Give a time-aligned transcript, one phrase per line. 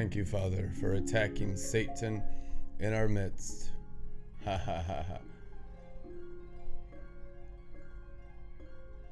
[0.00, 2.22] Thank you, Father, for attacking Satan
[2.78, 3.68] in our midst.
[4.46, 5.18] Ha ha ha ha.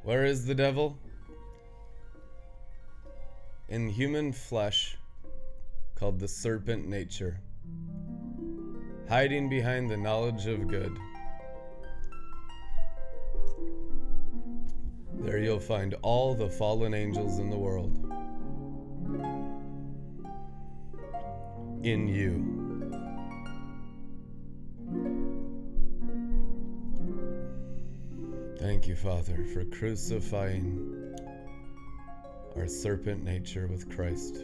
[0.02, 0.96] Where is the devil?
[3.68, 4.96] In human flesh,
[5.94, 7.38] called the serpent nature,
[9.10, 10.98] hiding behind the knowledge of good.
[15.20, 18.07] There you'll find all the fallen angels in the world.
[21.84, 22.58] In you.
[28.58, 31.14] Thank you, Father, for crucifying
[32.56, 34.42] our serpent nature with Christ.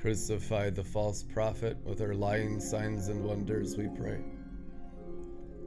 [0.00, 4.20] Crucify the false prophet with her lying signs and wonders, we pray.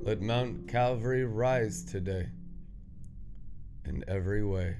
[0.03, 2.27] Let Mount Calvary rise today
[3.85, 4.77] in every way.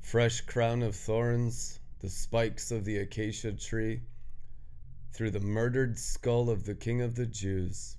[0.00, 4.00] Fresh crown of thorns, the spikes of the acacia tree,
[5.12, 7.98] through the murdered skull of the King of the Jews,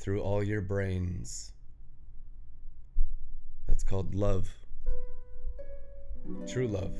[0.00, 1.52] through all your brains.
[3.68, 4.48] That's called love.
[6.48, 6.98] True love.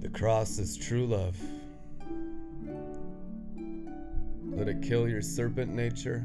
[0.00, 1.38] The cross is true love.
[4.56, 6.24] Let it kill your serpent nature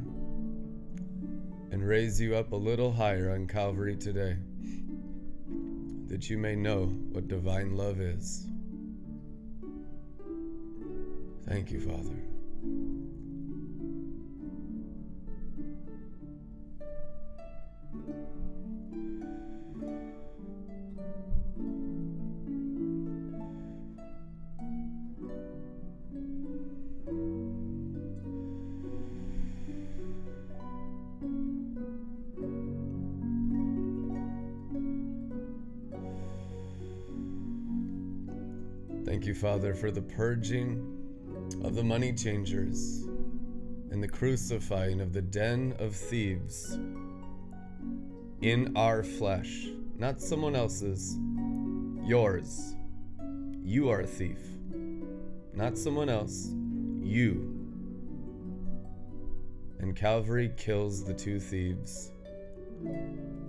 [1.72, 4.38] and raise you up a little higher on Calvary today,
[6.08, 8.46] that you may know what divine love is.
[11.48, 12.22] Thank you, Father.
[39.40, 40.98] Father, for the purging
[41.64, 43.08] of the money changers
[43.90, 46.78] and the crucifying of the den of thieves
[48.42, 49.68] in our flesh,
[49.98, 51.18] not someone else's,
[52.04, 52.76] yours.
[53.64, 54.42] You are a thief,
[55.54, 56.50] not someone else,
[57.02, 57.56] you.
[59.80, 62.12] And Calvary kills the two thieves.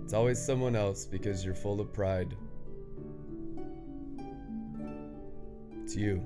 [0.05, 2.37] It's always someone else because you're full of pride.
[5.91, 6.25] It's you.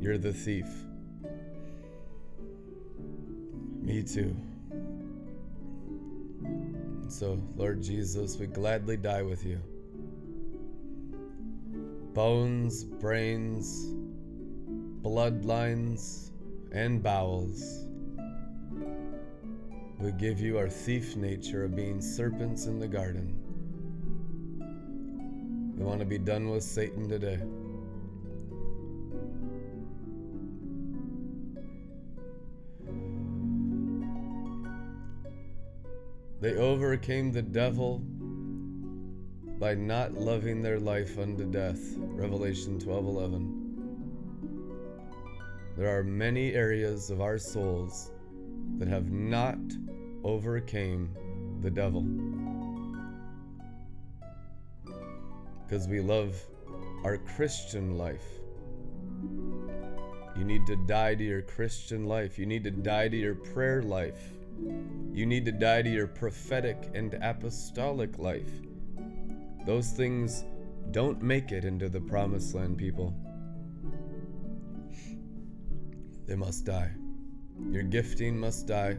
[0.00, 0.66] You're the thief.
[3.80, 4.34] Me too.
[7.06, 9.60] So, Lord Jesus, we gladly die with you.
[12.14, 13.94] Bones, brains,
[15.02, 16.32] bloodlines,
[16.72, 17.86] and bowels.
[20.00, 23.38] We give you our thief nature of being serpents in the garden.
[25.78, 27.38] We want to be done with Satan today.
[36.44, 38.02] They overcame the devil
[39.58, 41.80] by not loving their life unto death.
[41.96, 43.48] Revelation 12:11.
[45.78, 48.10] There are many areas of our souls
[48.76, 49.56] that have not
[50.22, 51.08] overcame
[51.62, 52.02] the devil.
[55.62, 56.36] Because we love
[57.04, 58.42] our Christian life.
[60.36, 62.38] You need to die to your Christian life.
[62.38, 64.34] You need to die to your prayer life.
[65.12, 68.50] You need to die to your prophetic and apostolic life.
[69.64, 70.44] Those things
[70.90, 73.14] don't make it into the promised land, people.
[76.26, 76.90] They must die.
[77.70, 78.94] Your gifting must die.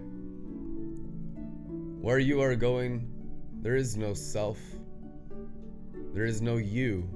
[2.02, 3.08] Where you are going,
[3.62, 4.60] there is no self,
[6.14, 7.10] there is no you,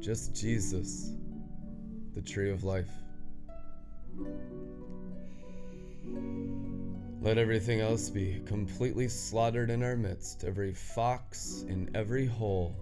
[0.00, 1.12] just Jesus,
[2.14, 2.90] the tree of life.
[7.26, 12.76] Let everything else be completely slaughtered in our midst, every fox in every hole.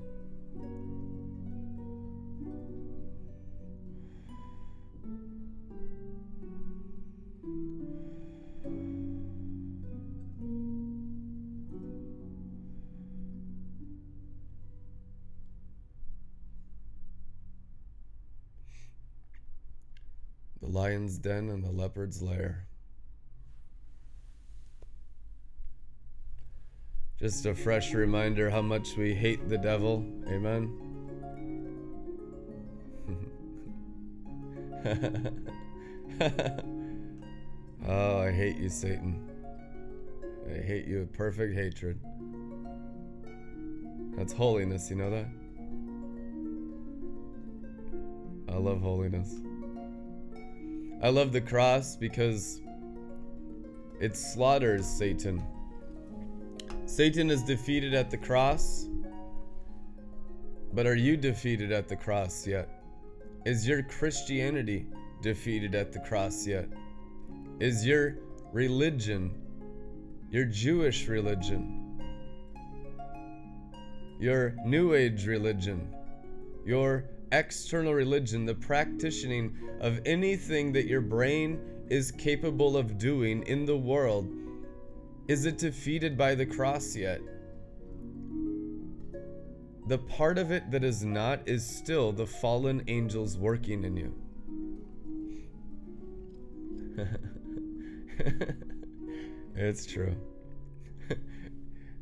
[20.60, 22.66] The lion's den and the leopard's lair.
[27.18, 30.04] Just a fresh reminder how much we hate the devil.
[30.28, 30.68] Amen.
[37.88, 39.30] oh, I hate you, Satan.
[40.52, 42.00] I hate you with perfect hatred.
[44.16, 45.26] That's holiness, you know that?
[48.52, 49.36] I love holiness.
[51.00, 52.60] I love the cross because
[54.00, 55.42] it slaughters Satan.
[56.94, 58.86] Satan is defeated at the cross,
[60.72, 62.68] but are you defeated at the cross yet?
[63.44, 64.86] Is your Christianity
[65.20, 66.68] defeated at the cross yet?
[67.58, 68.18] Is your
[68.52, 69.34] religion,
[70.30, 72.00] your Jewish religion,
[74.20, 75.92] your New Age religion,
[76.64, 81.58] your external religion, the practicing of anything that your brain
[81.88, 84.28] is capable of doing in the world,
[85.26, 87.20] is it defeated by the cross yet?
[89.86, 94.14] The part of it that is not is still the fallen angels working in you.
[99.54, 100.14] it's true.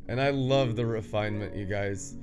[0.09, 2.17] and I love the refinement, you guys.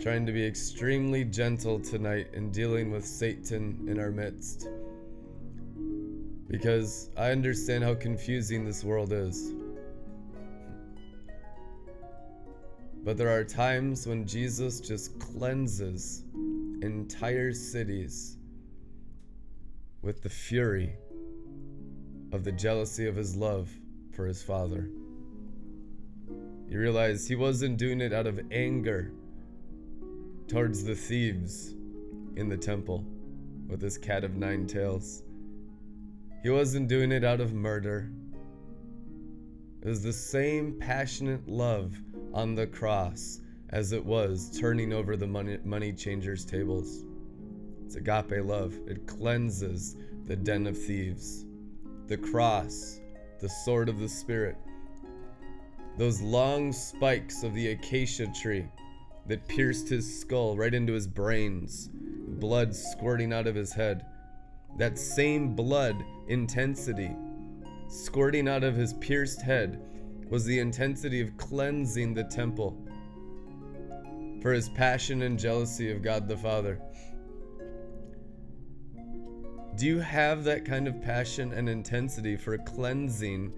[0.00, 4.68] Trying to be extremely gentle tonight in dealing with Satan in our midst.
[6.48, 9.52] Because I understand how confusing this world is.
[13.02, 16.24] But there are times when Jesus just cleanses
[16.82, 18.36] entire cities
[20.02, 20.96] with the fury
[22.32, 23.70] of the jealousy of his love
[24.12, 24.90] for his Father.
[26.68, 29.12] You realize he wasn't doing it out of anger
[30.48, 31.74] towards the thieves
[32.36, 33.04] in the temple
[33.68, 35.22] with his cat of nine tails.
[36.42, 38.10] He wasn't doing it out of murder.
[39.82, 41.94] It was the same passionate love
[42.32, 43.40] on the cross
[43.70, 47.04] as it was turning over the money, money changers' tables.
[47.84, 49.96] It's agape love, it cleanses
[50.26, 51.44] the den of thieves.
[52.08, 53.00] The cross,
[53.40, 54.56] the sword of the Spirit,
[55.96, 58.66] those long spikes of the acacia tree
[59.26, 64.04] that pierced his skull right into his brains, blood squirting out of his head.
[64.76, 67.16] That same blood intensity
[67.88, 69.80] squirting out of his pierced head
[70.28, 72.76] was the intensity of cleansing the temple
[74.42, 76.80] for his passion and jealousy of God the Father.
[79.76, 83.52] Do you have that kind of passion and intensity for cleansing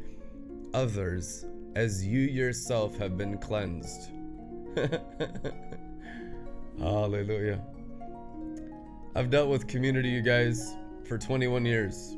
[0.75, 4.11] others as you yourself have been cleansed?
[6.79, 7.61] Hallelujah.
[9.15, 10.75] I've dealt with community, you guys,
[11.09, 12.15] for 21 years.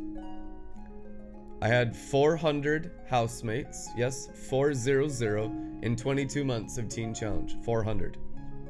[1.62, 3.88] I had 400 housemates.
[3.96, 7.56] Yes, 400 in 22 months of Teen Challenge.
[7.64, 8.18] 400.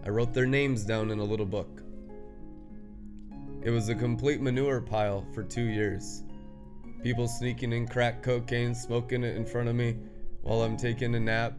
[0.04, 1.82] I wrote their names down in a little book.
[3.62, 6.22] It was a complete manure pile for two years.
[7.02, 9.96] People sneaking in crack cocaine, smoking it in front of me
[10.42, 11.54] while I'm taking a nap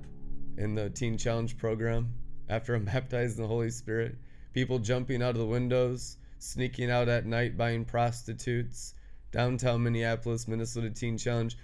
[0.58, 2.14] in the Teen Challenge program
[2.50, 4.18] after I'm baptized in the Holy Spirit.
[4.54, 8.96] People jumping out of the windows, sneaking out at night buying prostitutes
[9.32, 11.56] downtown Minneapolis, Minnesota Teen Challenge.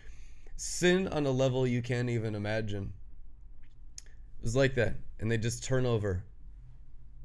[0.55, 2.93] Sin on a level you can't even imagine.
[4.39, 4.95] It was like that.
[5.19, 6.23] And they just turn over.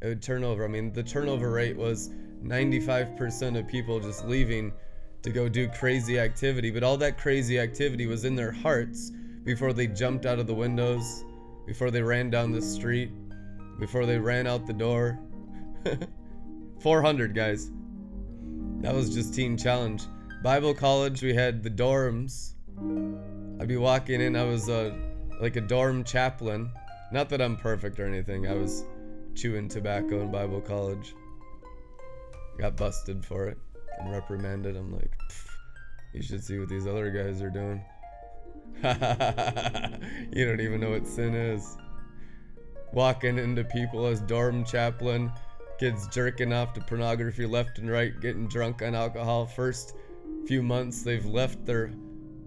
[0.00, 0.64] It would turn over.
[0.64, 2.10] I mean, the turnover rate was
[2.42, 4.72] 95% of people just leaving
[5.22, 6.70] to go do crazy activity.
[6.70, 9.12] But all that crazy activity was in their hearts
[9.44, 11.22] before they jumped out of the windows,
[11.66, 13.10] before they ran down the street,
[13.78, 15.18] before they ran out the door.
[16.82, 17.70] 400 guys.
[18.80, 20.02] That was just Teen Challenge.
[20.42, 22.54] Bible college, we had the dorms.
[23.60, 24.98] I'd be walking in, I was a,
[25.40, 26.72] like a dorm chaplain.
[27.12, 28.84] Not that I'm perfect or anything, I was
[29.36, 31.14] chewing tobacco in Bible college.
[32.58, 33.58] Got busted for it
[34.00, 34.76] and reprimanded.
[34.76, 35.12] I'm like,
[36.12, 37.80] you should see what these other guys are doing.
[40.32, 41.76] you don't even know what sin is.
[42.92, 45.30] Walking into people as dorm chaplain,
[45.82, 49.44] kids jerking off to pornography left and right, getting drunk on alcohol.
[49.44, 49.96] First
[50.46, 51.90] few months they've left their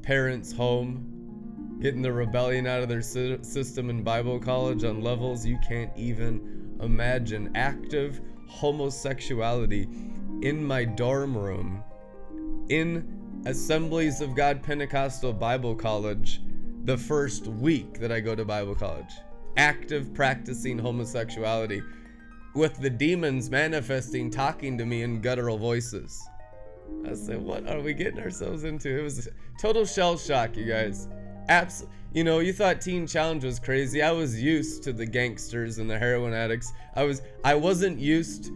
[0.03, 5.59] parents' home, getting the rebellion out of their system in Bible college on levels you
[5.67, 7.51] can't even imagine.
[7.55, 9.89] Active homosexuality
[10.41, 11.83] in my dorm room,
[12.69, 16.39] in Assemblies of God Pentecostal Bible College,
[16.85, 19.11] the first week that I go to Bible college.
[19.57, 21.81] Active practicing homosexuality
[22.55, 26.27] with the demons manifesting, talking to me in guttural voices.
[27.05, 28.97] I said, what are we getting ourselves into?
[28.97, 29.27] It was
[29.59, 31.07] total shell shock, you guys.
[31.50, 34.01] Abs- you know, you thought Teen Challenge was crazy.
[34.01, 36.71] I was used to the gangsters and the heroin addicts.
[36.95, 38.51] I was I wasn't used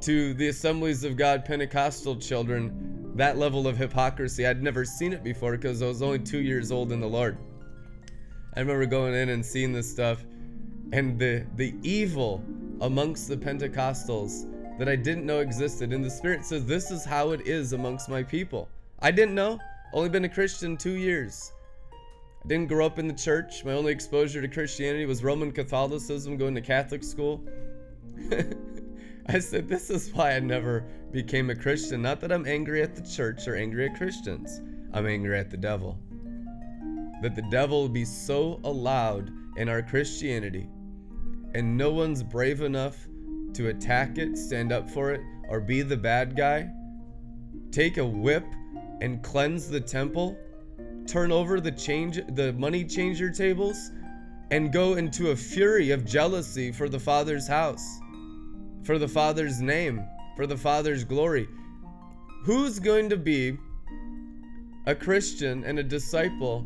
[0.00, 4.46] to the Assemblies of God Pentecostal children that level of hypocrisy.
[4.46, 7.36] I'd never seen it before because I was only two years old in the Lord.
[8.54, 10.24] I remember going in and seeing this stuff
[10.92, 12.42] and the the evil
[12.80, 14.46] amongst the Pentecostals
[14.78, 15.92] that I didn't know existed.
[15.92, 18.68] And the Spirit says, This is how it is amongst my people.
[19.00, 19.58] I didn't know.
[19.92, 21.52] Only been a Christian two years.
[22.44, 23.64] I didn't grow up in the church.
[23.64, 27.44] My only exposure to Christianity was Roman Catholicism, going to Catholic school.
[29.26, 32.00] I said, This is why I never became a Christian.
[32.02, 34.60] Not that I'm angry at the church or angry at Christians,
[34.92, 35.98] I'm angry at the devil.
[37.22, 40.68] That the devil be so allowed in our Christianity,
[41.58, 43.08] and no one's brave enough
[43.52, 46.70] to attack it, stand up for it, or be the bad guy.
[47.72, 48.46] Take a whip
[49.00, 50.38] and cleanse the temple,
[51.08, 53.90] turn over the change the money changer tables,
[54.52, 57.98] and go into a fury of jealousy for the Father's house,
[58.84, 61.48] for the Father's name, for the Father's glory.
[62.44, 63.58] Who's going to be
[64.86, 66.64] a Christian and a disciple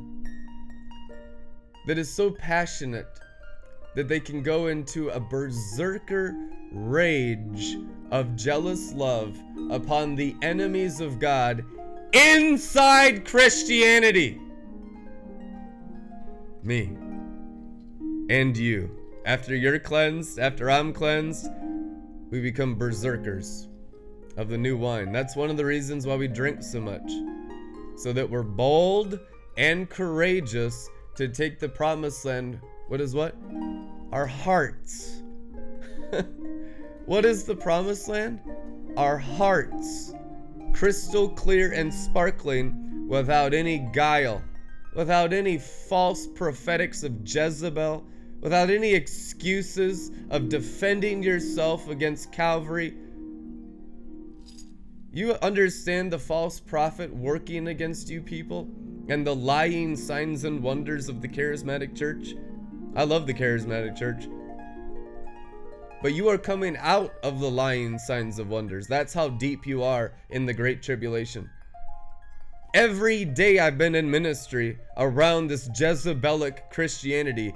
[1.86, 3.06] that is so passionate
[3.94, 6.34] that they can go into a berserker
[6.72, 7.76] rage
[8.10, 9.36] of jealous love
[9.70, 11.64] upon the enemies of God
[12.12, 14.40] inside Christianity.
[16.62, 16.96] Me
[18.28, 18.90] and you.
[19.24, 21.48] After you're cleansed, after I'm cleansed,
[22.30, 23.68] we become berserkers
[24.36, 25.12] of the new wine.
[25.12, 27.12] That's one of the reasons why we drink so much.
[27.96, 29.20] So that we're bold
[29.56, 32.58] and courageous to take the promised land.
[32.92, 33.34] What is what?
[34.12, 35.22] Our hearts.
[37.06, 38.38] what is the promised land?
[38.98, 40.12] Our hearts
[40.74, 44.42] crystal clear and sparkling without any guile,
[44.94, 48.04] without any false prophetics of Jezebel,
[48.42, 52.94] without any excuses of defending yourself against Calvary.
[55.10, 58.68] You understand the false prophet working against you people
[59.08, 62.34] and the lying signs and wonders of the charismatic church?
[62.94, 64.28] I love the charismatic church.
[66.02, 68.86] But you are coming out of the lying signs of wonders.
[68.86, 71.48] That's how deep you are in the Great Tribulation.
[72.74, 77.54] Every day I've been in ministry around this Jezebelic Christianity,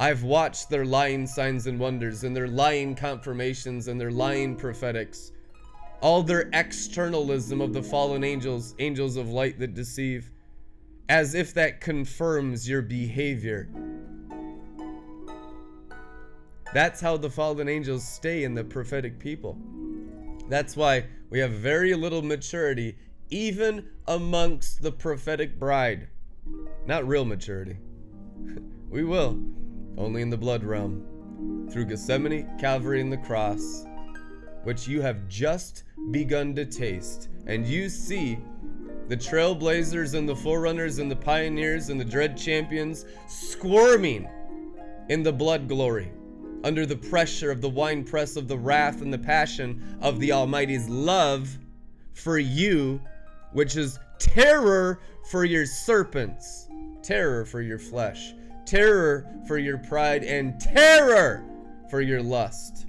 [0.00, 5.30] I've watched their lying signs and wonders and their lying confirmations and their lying prophetics.
[6.00, 10.32] All their externalism of the fallen angels, angels of light that deceive,
[11.08, 13.68] as if that confirms your behavior.
[16.74, 19.56] That's how the fallen angels stay in the prophetic people.
[20.48, 22.96] That's why we have very little maturity,
[23.30, 26.08] even amongst the prophetic bride.
[26.84, 27.76] Not real maturity.
[28.90, 29.38] we will,
[29.96, 33.86] only in the blood realm, through Gethsemane, Calvary, and the cross,
[34.64, 37.28] which you have just begun to taste.
[37.46, 38.36] And you see
[39.06, 44.28] the trailblazers and the forerunners and the pioneers and the dread champions squirming
[45.08, 46.10] in the blood glory
[46.64, 50.88] under the pressure of the winepress of the wrath and the passion of the Almighty's
[50.88, 51.58] love
[52.14, 53.00] for you,
[53.52, 54.98] which is terror
[55.30, 56.66] for your serpents,
[57.02, 58.32] terror for your flesh,
[58.64, 61.44] terror for your pride, and terror
[61.90, 62.86] for your lust.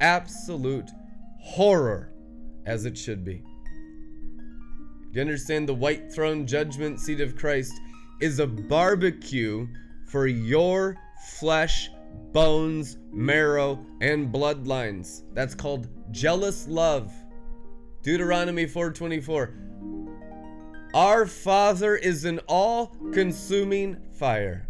[0.00, 0.90] Absolute
[1.40, 2.12] horror,
[2.66, 3.42] as it should be.
[5.10, 7.72] Do you understand the white throne judgment seat of Christ
[8.20, 9.66] is a barbecue
[10.04, 10.98] for your
[11.40, 11.88] flesh
[12.32, 15.22] bones, marrow, and bloodlines.
[15.34, 17.12] That's called jealous love.
[18.02, 19.54] Deuteronomy 4:24.
[20.94, 24.68] Our Father is an all-consuming fire.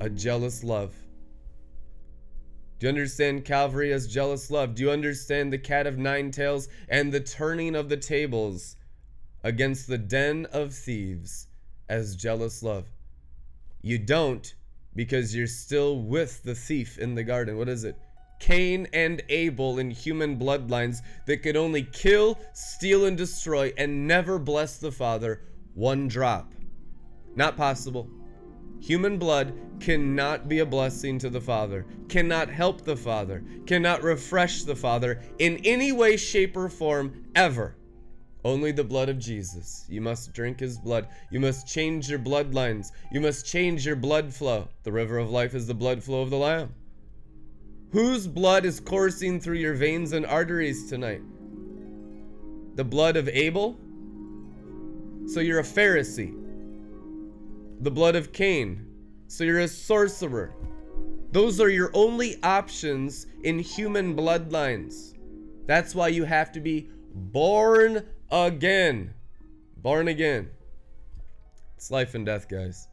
[0.00, 0.94] A jealous love.
[2.78, 4.74] Do you understand Calvary as jealous love?
[4.74, 8.76] Do you understand the cat of nine tails and the turning of the tables
[9.42, 11.48] against the den of thieves
[11.88, 12.86] as jealous love?
[13.82, 14.54] You don't
[14.98, 17.56] because you're still with the thief in the garden.
[17.56, 17.96] What is it?
[18.40, 24.40] Cain and Abel in human bloodlines that could only kill, steal, and destroy and never
[24.40, 25.42] bless the Father
[25.74, 26.52] one drop.
[27.36, 28.10] Not possible.
[28.80, 34.64] Human blood cannot be a blessing to the Father, cannot help the Father, cannot refresh
[34.64, 37.76] the Father in any way, shape, or form ever.
[38.44, 39.84] Only the blood of Jesus.
[39.88, 41.08] You must drink his blood.
[41.30, 42.92] You must change your bloodlines.
[43.10, 44.68] You must change your blood flow.
[44.84, 46.74] The river of life is the blood flow of the Lamb.
[47.90, 51.22] Whose blood is coursing through your veins and arteries tonight?
[52.76, 53.76] The blood of Abel?
[55.26, 56.34] So you're a Pharisee.
[57.80, 58.86] The blood of Cain?
[59.26, 60.54] So you're a sorcerer.
[61.32, 65.14] Those are your only options in human bloodlines.
[65.66, 69.14] That's why you have to be born again.
[69.76, 70.50] Born again.
[71.76, 72.88] It's life and death, guys.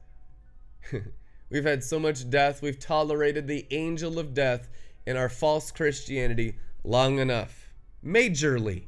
[1.50, 4.70] we've had so much death, we've tolerated the angel of death
[5.06, 7.74] in our false Christianity long enough.
[8.06, 8.84] Majorly.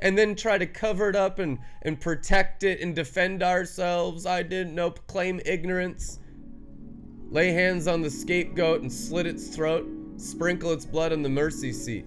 [0.00, 4.26] And then try to cover it up and, and protect it and defend ourselves.
[4.26, 6.20] I didn't know, claim ignorance.
[7.30, 9.86] Lay hands on the scapegoat and slit its throat,
[10.16, 12.06] sprinkle its blood on the mercy seat.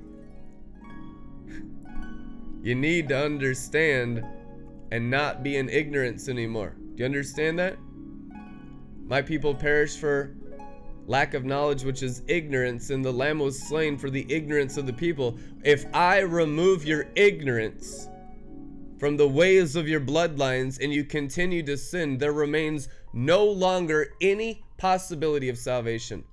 [2.61, 4.23] You need to understand
[4.91, 6.75] and not be in ignorance anymore.
[6.95, 7.77] Do you understand that?
[9.05, 10.35] My people perish for
[11.07, 14.85] lack of knowledge, which is ignorance, and the Lamb was slain for the ignorance of
[14.85, 15.37] the people.
[15.63, 18.07] If I remove your ignorance
[18.99, 24.13] from the ways of your bloodlines and you continue to sin, there remains no longer
[24.21, 26.23] any possibility of salvation.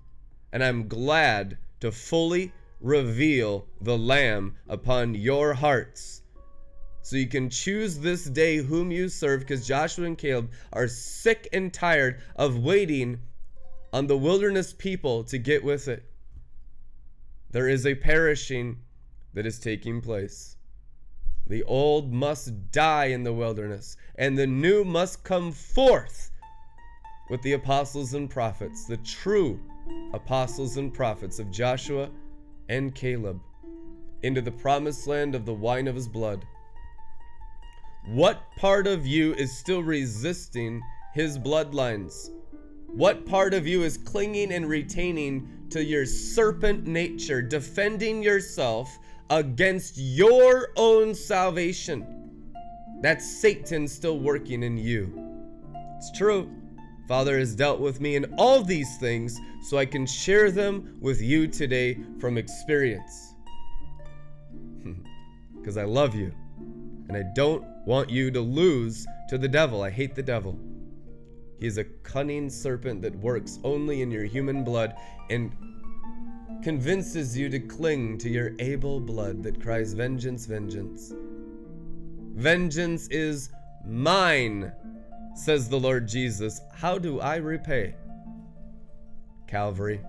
[0.53, 6.23] And I'm glad to fully reveal the Lamb upon your hearts
[7.09, 11.49] so you can choose this day whom you serve because Joshua and Caleb are sick
[11.55, 13.21] and tired of waiting
[13.95, 16.05] on the wilderness people to get with it.
[17.51, 18.81] There is a perishing
[19.33, 20.57] that is taking place.
[21.47, 26.31] The old must die in the wilderness, and the new must come forth
[27.31, 29.59] with the apostles and prophets, the true
[30.13, 32.11] apostles and prophets of Joshua
[32.69, 33.41] and Caleb,
[34.23, 36.45] into the promised land of the wine of his blood.
[38.07, 40.81] What part of you is still resisting
[41.15, 42.31] his bloodlines?
[42.87, 48.99] What part of you is clinging and retaining to your serpent nature, defending yourself
[49.31, 52.07] against your own salvation?
[53.03, 55.13] That's Satan still working in you.
[55.99, 56.51] It's true.
[57.09, 61.23] Father has dealt with me in all these things so I can share them with
[61.23, 63.35] you today from experience.
[65.57, 66.33] Because I love you
[67.09, 69.83] and I don't want you to lose to the devil.
[69.83, 70.59] I hate the devil.
[71.59, 74.95] He is a cunning serpent that works only in your human blood
[75.29, 75.53] and
[76.63, 81.13] convinces you to cling to your Abel blood that cries, Vengeance, vengeance.
[82.35, 83.51] Vengeance is
[83.85, 84.73] mine,
[85.39, 86.61] says the Lord Jesus.
[86.75, 87.95] How do I repay?
[89.47, 90.01] Calvary,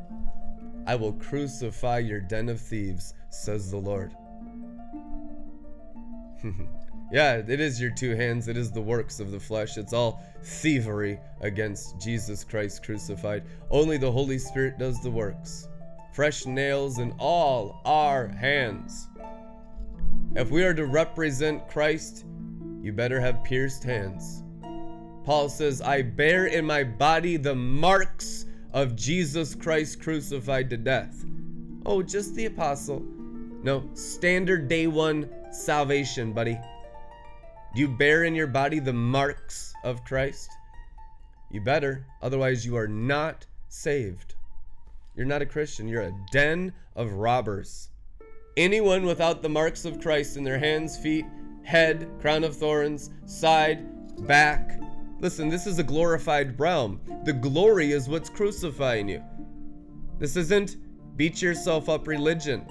[0.87, 4.11] I will crucify your den of thieves, says the Lord.
[7.11, 8.47] Yeah, it is your two hands.
[8.47, 9.79] It is the works of the flesh.
[9.79, 13.45] It's all thievery against Jesus Christ crucified.
[13.71, 15.67] Only the Holy Spirit does the works.
[16.13, 19.07] Fresh nails in all our hands.
[20.35, 22.25] If we are to represent Christ,
[22.79, 24.43] you better have pierced hands.
[25.29, 31.23] Paul says, I bear in my body the marks of Jesus Christ crucified to death.
[31.85, 33.05] Oh, just the apostle.
[33.61, 36.57] No, standard day one salvation, buddy.
[37.75, 40.49] Do you bear in your body the marks of Christ?
[41.51, 44.33] You better, otherwise, you are not saved.
[45.15, 47.91] You're not a Christian, you're a den of robbers.
[48.57, 51.27] Anyone without the marks of Christ in their hands, feet,
[51.61, 54.79] head, crown of thorns, side, back.
[55.21, 57.01] Listen, this is a glorified realm.
[57.25, 59.21] The glory is what's crucifying you.
[60.17, 60.77] This isn't
[61.17, 62.65] beat yourself up religion.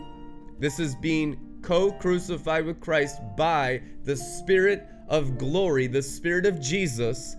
[0.58, 6.58] This is being co crucified with Christ by the Spirit of glory, the Spirit of
[6.58, 7.37] Jesus,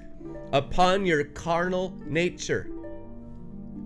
[0.54, 2.70] upon your carnal nature.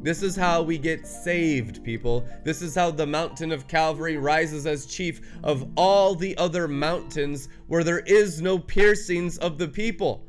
[0.02, 2.28] This is how we get saved, people.
[2.44, 7.48] This is how the mountain of Calvary rises as chief of all the other mountains
[7.68, 10.28] where there is no piercings of the people.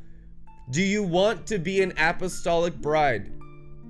[0.71, 3.31] Do you want to be an apostolic bride?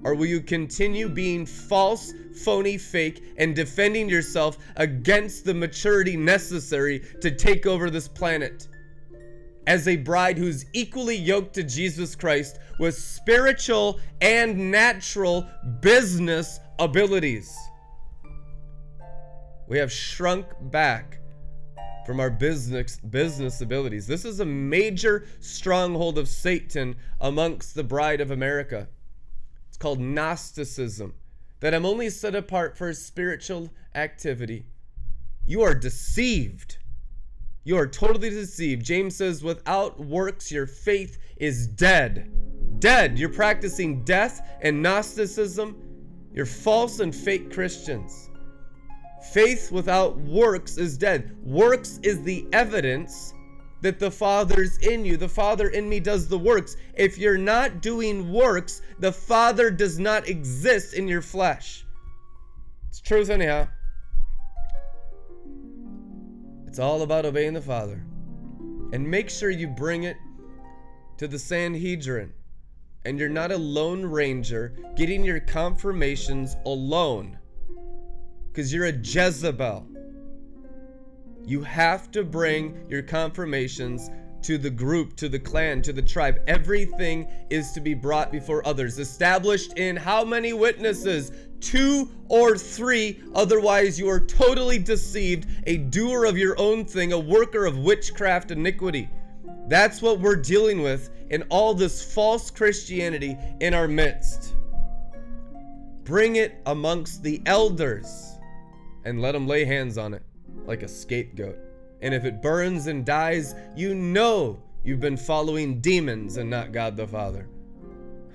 [0.03, 2.13] Or will you continue being false,
[2.45, 8.69] phony, fake, and defending yourself against the maturity necessary to take over this planet?
[9.67, 15.49] As a bride who's equally yoked to Jesus Christ with spiritual and natural
[15.81, 17.57] business abilities.
[19.69, 21.21] We have shrunk back
[22.05, 24.07] from our business business abilities.
[24.07, 28.89] This is a major stronghold of Satan amongst the bride of America.
[29.69, 31.15] It's called Gnosticism,
[31.61, 34.67] that I'm only set apart for spiritual activity.
[35.47, 36.79] You are deceived.
[37.65, 38.85] You are totally deceived.
[38.85, 42.31] James says, without works, your faith is dead.
[42.79, 43.19] Dead.
[43.19, 45.81] You're practicing death and Gnosticism.
[46.33, 48.31] You're false and fake Christians.
[49.33, 51.37] Faith without works is dead.
[51.45, 53.35] Works is the evidence
[53.81, 55.17] that the Father's in you.
[55.17, 56.77] The Father in me does the works.
[56.95, 61.85] If you're not doing works, the Father does not exist in your flesh.
[62.89, 63.69] It's truth, anyhow.
[66.67, 68.05] It's all about obeying the Father.
[68.93, 70.17] And make sure you bring it
[71.19, 72.33] to the Sanhedrin.
[73.05, 77.39] And you're not a lone ranger getting your confirmations alone.
[78.55, 79.85] Because you're a Jezebel.
[81.45, 84.11] You have to bring your confirmations
[84.43, 86.41] to the group, to the clan, to the tribe.
[86.47, 91.33] Everything is to be brought before others, established in how many witnesses?
[91.59, 93.21] Two or three.
[93.35, 98.53] Otherwise, you are totally deceived, a doer of your own thing, a worker of witchcraft
[98.53, 99.11] iniquity.
[99.67, 104.55] That's what we're dealing with in all this false Christianity in our midst.
[106.05, 108.34] Bring it amongst the elders
[109.05, 110.23] and let them lay hands on it
[110.67, 111.59] like a scapegoat.
[112.01, 116.97] And if it burns and dies, you know you've been following demons and not God
[116.97, 117.49] the Father.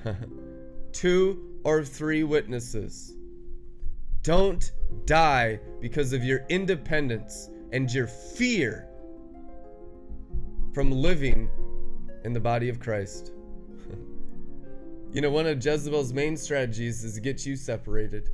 [0.92, 3.14] Two or three witnesses.
[4.24, 4.72] Don't
[5.06, 8.88] die because of your independence and your fear
[10.74, 11.50] from living
[12.24, 13.32] in the body of Christ.
[15.12, 18.30] you know, one of Jezebel's main strategies is to get you separated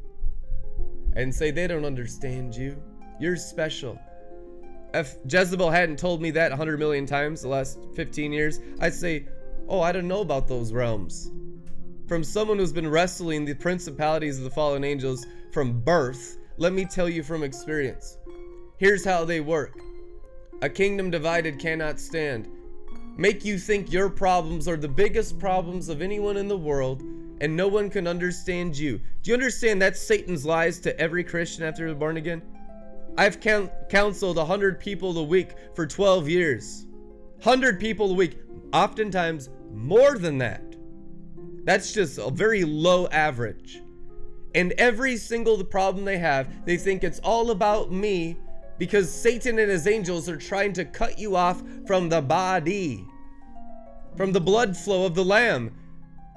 [1.16, 2.82] and say they don't understand you.
[3.20, 4.00] You're special.
[4.94, 9.28] If Jezebel hadn't told me that 100 million times the last 15 years, I'd say,
[9.68, 11.32] Oh, I don't know about those realms.
[12.08, 16.86] From someone who's been wrestling the principalities of the fallen angels from birth, let me
[16.86, 18.18] tell you from experience.
[18.78, 19.80] Here's how they work
[20.62, 22.48] a kingdom divided cannot stand.
[23.18, 27.02] Make you think your problems are the biggest problems of anyone in the world,
[27.42, 29.00] and no one can understand you.
[29.22, 32.42] Do you understand that's Satan's lies to every Christian after they're born again?
[33.18, 36.86] I've counseled 100 people a week for 12 years.
[37.44, 38.40] 100 people a week,
[38.74, 40.62] oftentimes more than that.
[41.64, 43.82] That's just a very low average.
[44.54, 48.38] And every single problem they have, they think it's all about me
[48.78, 53.06] because Satan and his angels are trying to cut you off from the body,
[54.16, 55.74] from the blood flow of the Lamb,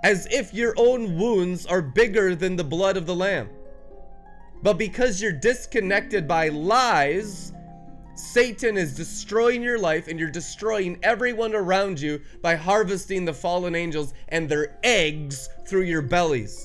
[0.04, 3.48] as if your own wounds are bigger than the blood of the Lamb.
[4.62, 7.52] But because you're disconnected by lies,
[8.14, 13.76] Satan is destroying your life and you're destroying everyone around you by harvesting the fallen
[13.76, 16.64] angels and their eggs through your bellies.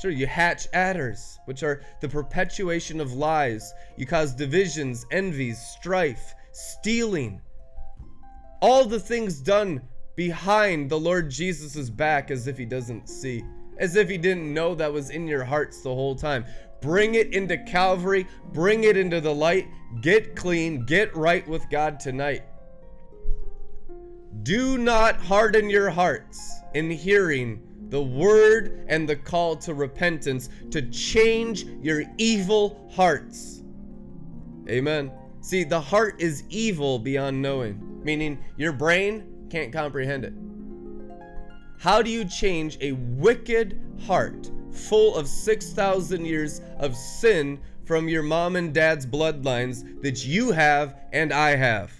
[0.00, 3.72] Sure, you hatch adders, which are the perpetuation of lies.
[3.96, 7.40] You cause divisions, envies, strife, stealing.
[8.60, 9.82] All the things done
[10.16, 13.42] behind the Lord Jesus' back as if he doesn't see
[13.78, 16.44] as if he didn't know that was in your hearts the whole time.
[16.80, 19.68] Bring it into Calvary, bring it into the light,
[20.00, 22.42] get clean, get right with God tonight.
[24.42, 30.82] Do not harden your hearts in hearing the word and the call to repentance to
[30.90, 33.62] change your evil hearts.
[34.68, 35.12] Amen.
[35.40, 40.32] See, the heart is evil beyond knowing, meaning your brain can't comprehend it.
[41.78, 48.22] How do you change a wicked heart full of 6,000 years of sin from your
[48.22, 51.92] mom and dad's bloodlines that you have and I have?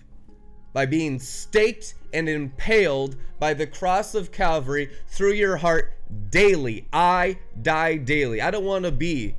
[0.73, 5.93] By being staked and impaled by the cross of Calvary through your heart
[6.31, 6.89] daily.
[6.91, 8.41] I die daily.
[8.41, 9.37] I don't want to be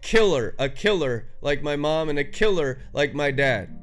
[0.00, 3.81] killer, a killer like my mom and a killer like my dad.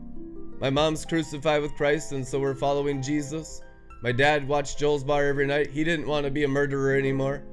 [0.60, 3.62] My mom's crucified with Christ and so we're following Jesus.
[4.04, 5.72] My dad watched Joel's Bar every night.
[5.72, 7.44] He didn't want to be a murderer anymore.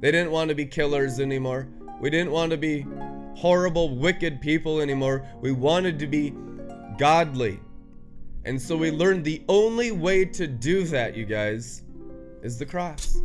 [0.00, 1.68] They didn't want to be killers anymore.
[2.00, 2.84] We didn't want to be
[3.36, 5.24] horrible, wicked people anymore.
[5.40, 6.34] We wanted to be
[6.98, 7.60] godly.
[8.44, 11.84] And so we learned the only way to do that, you guys,
[12.42, 13.22] is the cross.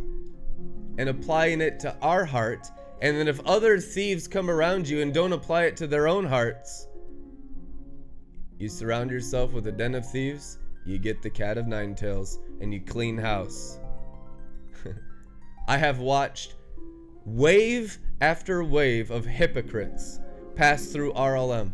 [0.96, 2.68] And applying it to our heart.
[3.02, 6.24] And then if other thieves come around you and don't apply it to their own
[6.24, 6.86] hearts,
[8.64, 12.38] you surround yourself with a den of thieves you get the cat of nine tails
[12.62, 13.78] and you clean house.
[15.68, 16.54] I have watched
[17.26, 20.18] wave after wave of hypocrites
[20.54, 21.72] pass through RLM.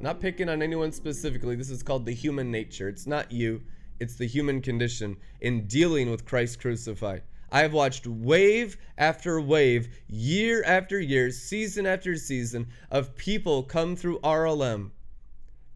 [0.00, 2.88] Not picking on anyone specifically, this is called the human nature.
[2.88, 3.62] It's not you,
[4.00, 7.22] it's the human condition in dealing with Christ crucified.
[7.52, 13.94] I have watched wave after wave, year after year, season after season of people come
[13.94, 14.90] through RLM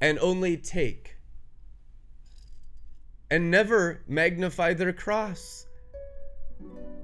[0.00, 1.16] and only take
[3.30, 5.66] and never magnify their cross.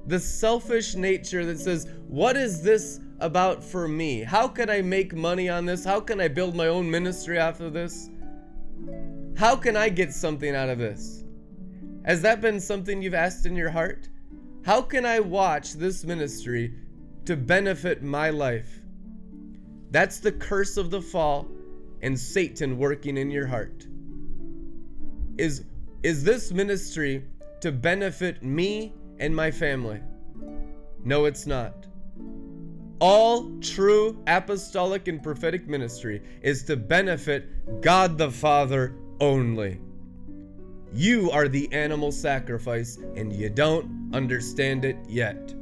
[0.06, 4.22] The selfish nature that says, What is this about for me?
[4.22, 5.84] How can I make money on this?
[5.84, 8.10] How can I build my own ministry off of this?
[9.36, 11.24] How can I get something out of this?
[12.04, 14.08] Has that been something you've asked in your heart?
[14.64, 16.74] How can I watch this ministry
[17.24, 18.80] to benefit my life?
[19.90, 21.48] That's the curse of the fall
[22.02, 23.86] and Satan working in your heart.
[25.38, 25.64] Is
[26.02, 27.24] is this ministry
[27.60, 30.00] to benefit me and my family?
[31.04, 31.86] No, it's not.
[32.98, 39.80] All true apostolic and prophetic ministry is to benefit God the Father only.
[40.92, 45.54] You are the animal sacrifice, and you don't understand it yet.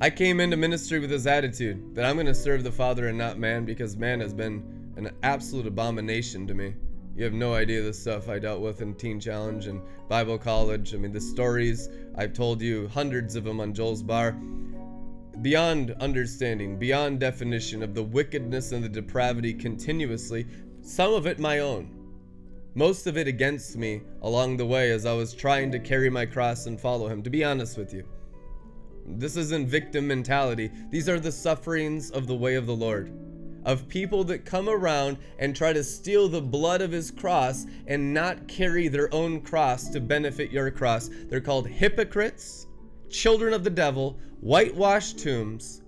[0.00, 3.18] I came into ministry with this attitude that I'm going to serve the Father and
[3.18, 6.76] not man because man has been an absolute abomination to me.
[7.16, 10.94] You have no idea the stuff I dealt with in Teen Challenge and Bible College.
[10.94, 14.36] I mean, the stories, I've told you hundreds of them on Joel's Bar.
[15.42, 20.46] Beyond understanding, beyond definition of the wickedness and the depravity continuously,
[20.80, 21.98] some of it my own
[22.74, 26.24] most of it against me along the way as I was trying to carry my
[26.24, 28.04] cross and follow him, to be honest with you.
[29.16, 30.70] This isn't victim mentality.
[30.90, 33.12] These are the sufferings of the way of the Lord.
[33.64, 38.14] Of people that come around and try to steal the blood of his cross and
[38.14, 41.10] not carry their own cross to benefit your cross.
[41.28, 42.66] They're called hypocrites,
[43.10, 45.82] children of the devil, whitewashed tombs,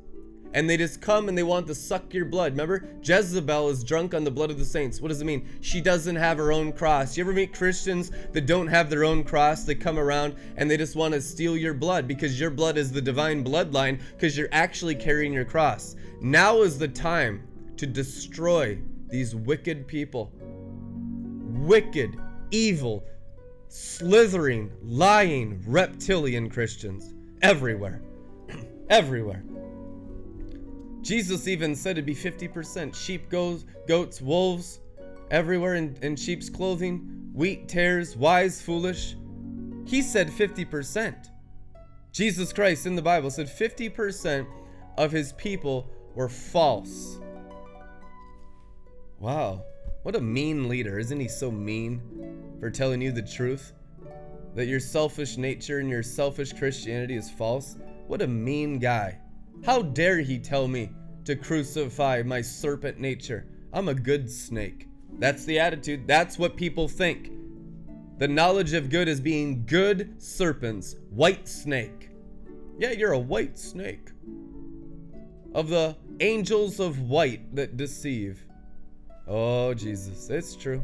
[0.52, 2.52] and they just come and they want to suck your blood.
[2.52, 5.00] Remember, Jezebel is drunk on the blood of the saints.
[5.00, 5.48] What does it mean?
[5.60, 7.16] She doesn't have her own cross.
[7.16, 9.64] You ever meet Christians that don't have their own cross?
[9.64, 12.90] They come around and they just want to steal your blood because your blood is
[12.90, 15.94] the divine bloodline because you're actually carrying your cross.
[16.20, 20.32] Now is the time to destroy these wicked people.
[20.40, 22.16] Wicked,
[22.50, 23.04] evil,
[23.68, 28.02] slithering, lying, reptilian Christians everywhere.
[28.90, 29.44] everywhere.
[31.02, 34.80] Jesus even said it'd be 50% sheep, goats, goats, wolves,
[35.30, 39.16] everywhere in, in sheep's clothing, wheat, tares, wise, foolish.
[39.86, 41.30] He said 50%.
[42.12, 44.46] Jesus Christ in the Bible said 50%
[44.98, 47.18] of his people were false.
[49.18, 49.64] Wow,
[50.02, 50.98] what a mean leader.
[50.98, 52.00] Isn't he so mean
[52.58, 53.72] for telling you the truth?
[54.54, 57.76] That your selfish nature and your selfish Christianity is false?
[58.06, 59.18] What a mean guy.
[59.64, 60.90] How dare he tell me
[61.24, 63.46] to crucify my serpent nature?
[63.72, 64.88] I'm a good snake.
[65.18, 66.06] That's the attitude.
[66.06, 67.30] That's what people think.
[68.18, 72.10] The knowledge of good is being good serpents, white snake.
[72.78, 74.08] Yeah, you're a white snake.
[75.54, 78.42] Of the angels of white that deceive.
[79.26, 80.82] Oh, Jesus, it's true.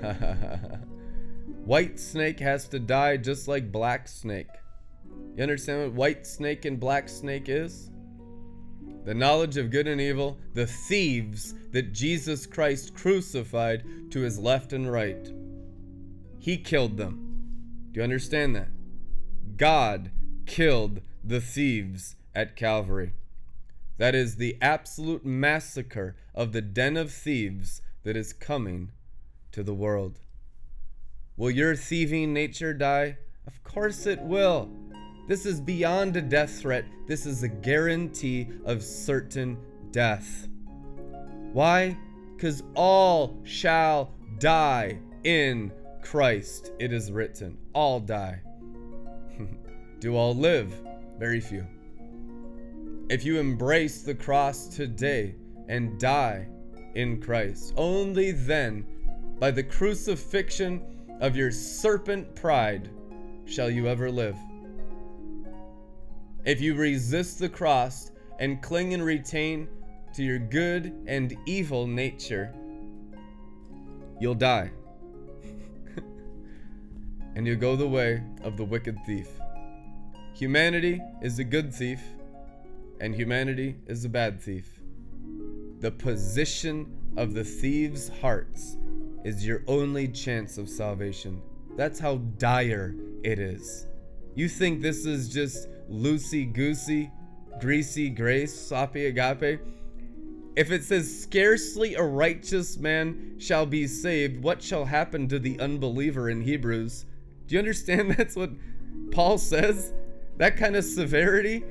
[1.64, 4.48] white snake has to die just like black snake.
[5.38, 7.92] You understand what white snake and black snake is?
[9.04, 14.72] The knowledge of good and evil, the thieves that Jesus Christ crucified to his left
[14.72, 15.30] and right.
[16.40, 17.44] He killed them.
[17.92, 18.66] Do you understand that?
[19.56, 20.10] God
[20.44, 23.12] killed the thieves at Calvary.
[23.98, 28.90] That is the absolute massacre of the den of thieves that is coming
[29.52, 30.18] to the world.
[31.36, 33.18] Will your thieving nature die?
[33.46, 34.68] Of course it will.
[35.28, 36.86] This is beyond a death threat.
[37.06, 39.58] This is a guarantee of certain
[39.90, 40.48] death.
[41.52, 41.98] Why?
[42.34, 46.72] Because all shall die in Christ.
[46.78, 47.58] It is written.
[47.74, 48.40] All die.
[50.00, 50.72] Do all live?
[51.18, 51.66] Very few.
[53.10, 55.34] If you embrace the cross today
[55.68, 56.48] and die
[56.94, 58.86] in Christ, only then,
[59.38, 60.82] by the crucifixion
[61.20, 62.88] of your serpent pride,
[63.44, 64.36] shall you ever live.
[66.48, 69.68] If you resist the cross and cling and retain
[70.14, 72.54] to your good and evil nature,
[74.18, 74.70] you'll die.
[77.34, 79.28] and you'll go the way of the wicked thief.
[80.32, 82.00] Humanity is the good thief,
[82.98, 84.80] and humanity is the bad thief.
[85.80, 88.78] The position of the thieves' hearts
[89.22, 91.42] is your only chance of salvation.
[91.76, 93.87] That's how dire it is.
[94.38, 97.10] You think this is just loosey goosey,
[97.60, 99.58] greasy grace, sloppy agape?
[100.54, 105.58] If it says, scarcely a righteous man shall be saved, what shall happen to the
[105.58, 107.04] unbeliever in Hebrews?
[107.48, 108.50] Do you understand that's what
[109.10, 109.92] Paul says?
[110.36, 111.64] That kind of severity?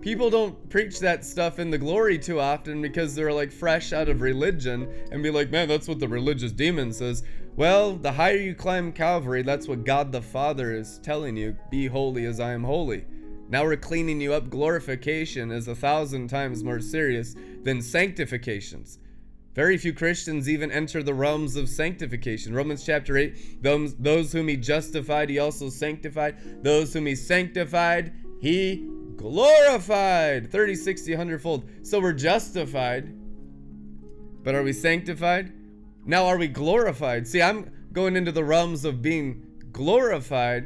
[0.00, 4.08] People don't preach that stuff in the glory too often because they're like fresh out
[4.08, 7.24] of religion and be like, man, that's what the religious demon says.
[7.56, 11.86] Well, the higher you climb Calvary, that's what God the Father is telling you be
[11.86, 13.04] holy as I am holy.
[13.48, 14.50] Now we're cleaning you up.
[14.50, 18.98] Glorification is a thousand times more serious than sanctifications.
[19.54, 22.54] Very few Christians even enter the realms of sanctification.
[22.54, 26.64] Romans chapter 8 those, those whom he justified, he also sanctified.
[26.64, 31.70] Those whom he sanctified, he glorified 30, 60, 100 fold.
[31.82, 33.14] So we're justified.
[34.42, 35.52] But are we sanctified?
[36.06, 37.26] Now are we glorified?
[37.26, 40.64] See, I'm going into the realms of being glorified,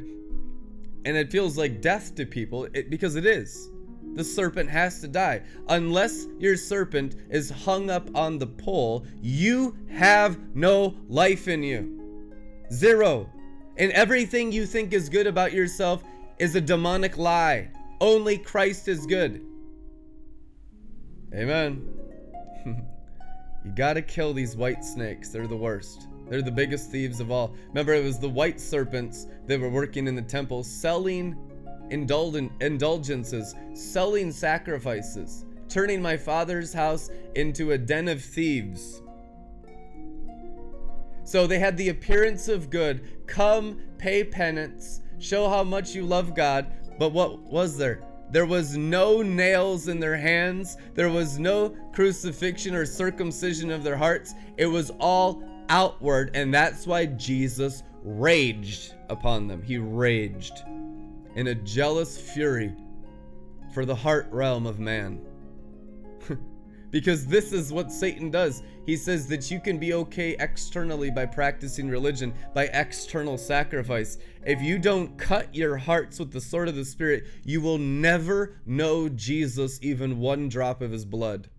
[1.04, 3.70] and it feels like death to people it, because it is.
[4.14, 5.42] The serpent has to die.
[5.68, 12.32] Unless your serpent is hung up on the pole, you have no life in you.
[12.72, 13.30] Zero.
[13.76, 16.02] And everything you think is good about yourself
[16.38, 17.70] is a demonic lie.
[18.00, 19.44] Only Christ is good.
[21.32, 21.86] Amen.
[23.64, 25.30] you gotta kill these white snakes.
[25.30, 26.08] They're the worst.
[26.28, 27.54] They're the biggest thieves of all.
[27.68, 31.36] Remember, it was the white serpents that were working in the temple, selling
[31.90, 39.02] indulgen- indulgences, selling sacrifices, turning my father's house into a den of thieves.
[41.24, 43.26] So they had the appearance of good.
[43.26, 46.72] Come, pay penance, show how much you love God.
[46.98, 48.02] But what was there?
[48.30, 50.76] There was no nails in their hands.
[50.94, 54.34] There was no crucifixion or circumcision of their hearts.
[54.56, 56.30] It was all outward.
[56.34, 59.62] And that's why Jesus raged upon them.
[59.62, 60.64] He raged
[61.34, 62.74] in a jealous fury
[63.72, 65.20] for the heart realm of man.
[66.90, 68.62] Because this is what Satan does.
[68.86, 74.18] He says that you can be okay externally by practicing religion, by external sacrifice.
[74.46, 78.56] If you don't cut your hearts with the sword of the Spirit, you will never
[78.64, 81.50] know Jesus, even one drop of his blood.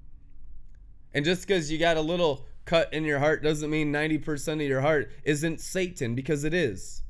[1.13, 4.61] And just because you got a little cut in your heart doesn't mean 90% of
[4.61, 7.03] your heart isn't Satan, because it is.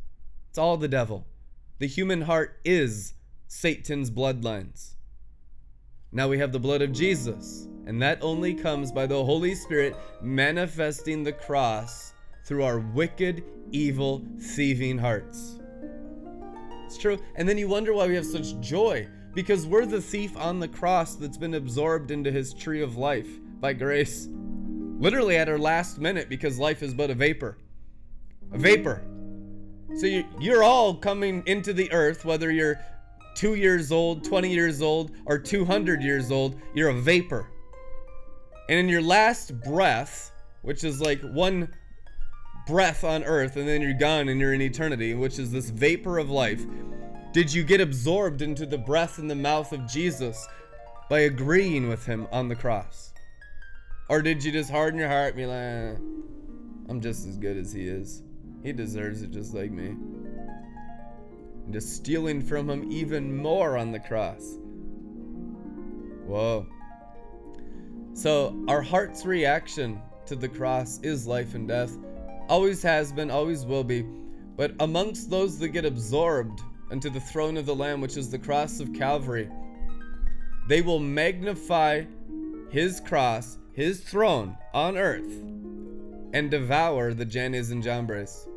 [0.50, 1.28] It's all the devil.
[1.80, 3.14] The human heart is
[3.48, 4.96] Satan's bloodlines.
[6.12, 7.68] Now we have the blood of Jesus.
[7.86, 12.14] And that only comes by the Holy Spirit manifesting the cross
[12.46, 15.60] through our wicked, evil, thieving hearts.
[16.86, 17.20] It's true.
[17.36, 20.68] And then you wonder why we have such joy because we're the thief on the
[20.68, 24.28] cross that's been absorbed into his tree of life by grace.
[24.98, 27.58] Literally at our last minute because life is but a vapor.
[28.52, 29.04] A vapor.
[29.96, 32.80] So you're all coming into the earth, whether you're
[33.36, 37.48] two years old, 20 years old, or 200 years old, you're a vapor.
[38.70, 41.74] And in your last breath, which is like one
[42.68, 46.20] breath on earth, and then you're gone and you're in eternity, which is this vapor
[46.20, 46.66] of life,
[47.32, 50.48] did you get absorbed into the breath in the mouth of Jesus
[51.10, 53.14] by agreeing with him on the cross?
[54.10, 55.96] Or did you just harden your heart and be like, eh,
[56.90, 58.24] I'm just as good as he is?
[58.64, 59.96] He deserves it just like me.
[61.70, 64.58] And just stealing from him even more on the cross.
[66.26, 66.66] Whoa.
[68.14, 71.96] So, our heart's reaction to the cross is life and death.
[72.48, 74.02] Always has been, always will be.
[74.58, 78.40] But amongst those that get absorbed into the throne of the Lamb, which is the
[78.40, 79.48] cross of Calvary,
[80.68, 82.06] they will magnify
[82.72, 85.44] his cross, his throne on earth,
[86.34, 88.49] and devour the Jannes and Jambres.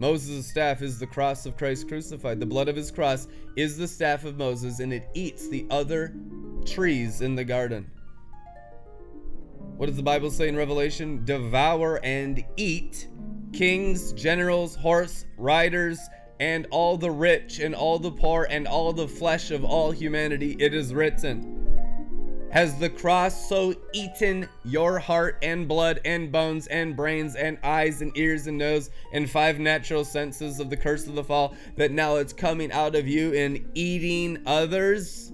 [0.00, 2.40] Moses' staff is the cross of Christ crucified.
[2.40, 6.14] The blood of his cross is the staff of Moses, and it eats the other
[6.66, 7.90] trees in the garden.
[9.76, 11.24] What does the Bible say in Revelation?
[11.24, 13.08] Devour and eat
[13.52, 16.00] kings, generals, horse riders,
[16.40, 20.56] and all the rich, and all the poor, and all the flesh of all humanity.
[20.58, 21.63] It is written.
[22.54, 28.00] Has the cross so eaten your heart and blood and bones and brains and eyes
[28.00, 31.90] and ears and nose and five natural senses of the curse of the fall that
[31.90, 35.32] now it's coming out of you in eating others?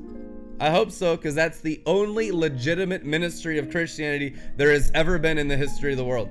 [0.61, 5.37] I hope so, because that's the only legitimate ministry of Christianity there has ever been
[5.37, 6.31] in the history of the world.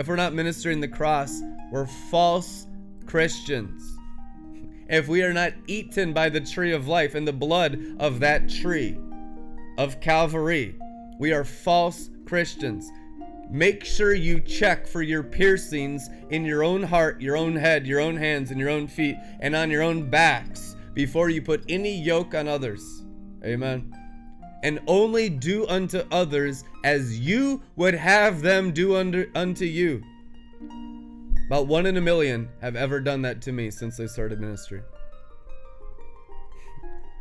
[0.00, 2.66] If we're not ministering the cross, we're false
[3.06, 3.84] Christians.
[4.88, 8.48] If we are not eaten by the tree of life and the blood of that
[8.48, 8.98] tree
[9.78, 10.78] of Calvary,
[11.18, 12.90] we are false Christians.
[13.48, 18.00] Make sure you check for your piercings in your own heart, your own head, your
[18.00, 21.96] own hands, and your own feet, and on your own backs before you put any
[21.96, 23.04] yoke on others.
[23.44, 23.94] Amen.
[24.62, 30.02] And only do unto others as you would have them do under, unto you.
[31.46, 34.82] About one in a million have ever done that to me since I started ministry.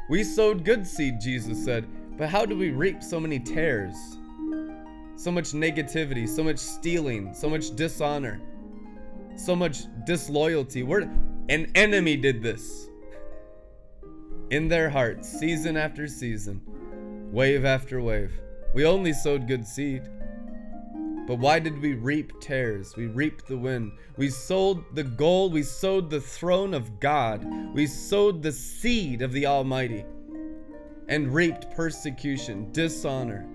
[0.07, 1.87] We sowed good seed, Jesus said,
[2.17, 3.95] but how do we reap so many tares?
[5.17, 8.41] So much negativity, so much stealing, so much dishonor,
[9.35, 10.83] so much disloyalty.
[10.83, 11.09] We're,
[11.49, 12.89] an enemy did this
[14.49, 16.61] in their hearts, season after season,
[17.31, 18.31] wave after wave.
[18.73, 20.03] We only sowed good seed.
[21.27, 22.95] But why did we reap tares?
[22.95, 23.93] We reaped the wind.
[24.15, 25.53] We sowed the gold.
[25.53, 27.43] We sowed the throne of God.
[27.73, 30.05] We sowed the seed of the Almighty
[31.07, 33.45] and reaped persecution, dishonor,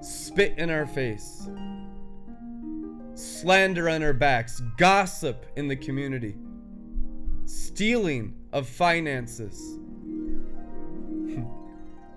[0.00, 1.48] spit in our face,
[3.14, 6.36] slander on our backs, gossip in the community,
[7.44, 9.78] stealing of finances,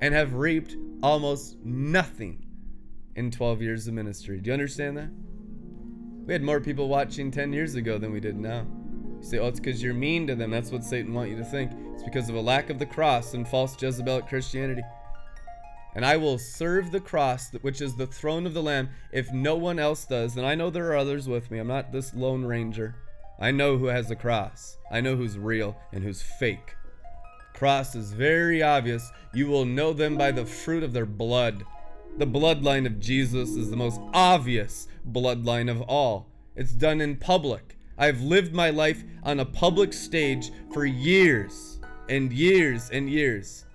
[0.02, 2.46] and have reaped almost nothing
[3.16, 4.40] in 12 years of ministry.
[4.40, 5.10] Do you understand that?
[6.26, 8.68] We had more people watching 10 years ago than we did now.
[9.20, 10.52] You say, oh, it's because you're mean to them.
[10.52, 11.72] That's what Satan wants you to think.
[12.00, 14.84] It's because of a lack of the cross and false Jezebelic Christianity.
[15.94, 19.58] And I will serve the cross, which is the throne of the Lamb, if no
[19.58, 20.38] one else does.
[20.38, 21.60] And I know there are others with me.
[21.60, 22.96] I'm not this lone ranger.
[23.38, 24.78] I know who has the cross.
[24.90, 26.78] I know who's real and who's fake.
[27.54, 29.12] Cross is very obvious.
[29.34, 31.66] You will know them by the fruit of their blood.
[32.18, 36.30] The bloodline of Jesus is the most obvious bloodline of all.
[36.56, 37.78] It's done in public.
[37.98, 41.79] I've lived my life on a public stage for years
[42.10, 43.66] and years and years,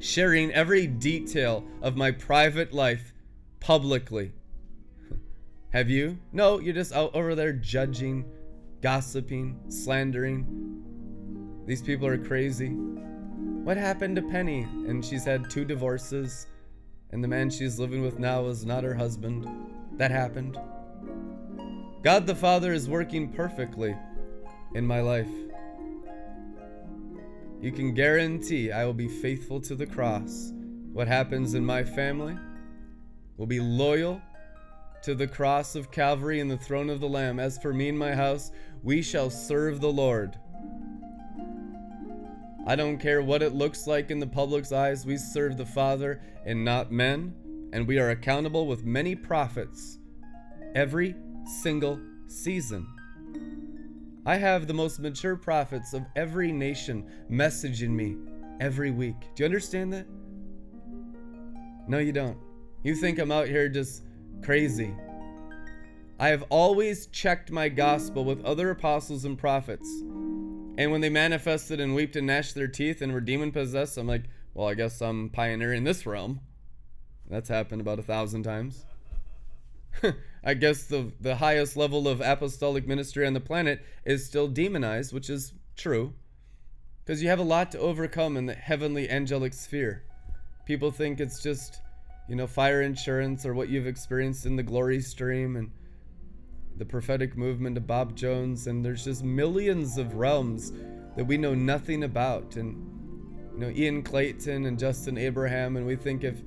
[0.00, 3.12] sharing every detail of my private life
[3.60, 4.32] publicly.
[5.70, 6.18] Have you?
[6.32, 8.24] No, you're just out over there judging,
[8.82, 11.62] gossiping, slandering.
[11.66, 12.68] These people are crazy.
[12.68, 14.62] What happened to Penny?
[14.62, 16.46] And she's had two divorces,
[17.10, 19.48] and the man she's living with now is not her husband.
[19.94, 20.58] That happened.
[22.02, 23.96] God the Father is working perfectly
[24.74, 25.28] in my life.
[27.60, 30.52] You can guarantee I will be faithful to the cross.
[30.92, 32.36] What happens in my family
[33.36, 34.20] will be loyal
[35.02, 37.38] to the cross of Calvary and the throne of the Lamb.
[37.38, 38.50] As for me and my house,
[38.82, 40.38] we shall serve the Lord.
[42.66, 46.20] I don't care what it looks like in the public's eyes, we serve the Father
[46.44, 47.32] and not men,
[47.72, 49.98] and we are accountable with many prophets
[50.74, 51.14] every
[51.62, 52.86] single season.
[54.26, 58.16] I have the most mature prophets of every nation messaging me
[58.58, 59.14] every week.
[59.36, 60.08] Do you understand that?
[61.86, 62.36] No, you don't.
[62.82, 64.02] You think I'm out here just
[64.42, 64.92] crazy.
[66.18, 69.88] I have always checked my gospel with other apostles and prophets.
[70.76, 74.08] And when they manifested and wept and gnashed their teeth and were demon possessed, I'm
[74.08, 74.24] like,
[74.54, 76.40] well, I guess I'm pioneering this realm.
[77.30, 78.86] That's happened about a thousand times.
[80.46, 85.12] I guess the the highest level of apostolic ministry on the planet is still demonized,
[85.12, 86.14] which is true.
[87.04, 90.04] Because you have a lot to overcome in the heavenly angelic sphere.
[90.64, 91.80] People think it's just,
[92.28, 95.72] you know, fire insurance or what you've experienced in the glory stream and
[96.76, 100.72] the prophetic movement of Bob Jones, and there's just millions of realms
[101.16, 102.54] that we know nothing about.
[102.54, 102.76] And
[103.52, 106.40] you know, Ian Clayton and Justin Abraham, and we think if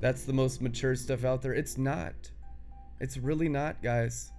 [0.00, 2.32] that's the most mature stuff out there, it's not.
[2.98, 4.32] It's really not, guys.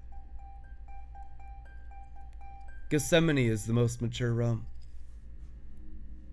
[2.90, 4.66] Gethsemane is the most mature realm.